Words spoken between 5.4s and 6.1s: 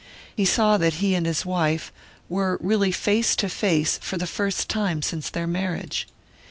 marriage.